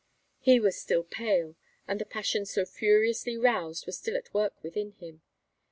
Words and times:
He 0.39 0.59
was 0.59 0.81
still 0.81 1.03
pale, 1.03 1.55
and 1.87 2.01
the 2.01 2.05
passions 2.05 2.49
so 2.51 2.65
furiously 2.65 3.37
roused 3.37 3.85
were 3.85 3.91
still 3.93 4.17
at 4.17 4.33
work 4.33 4.55
within 4.63 4.93
him. 4.93 5.21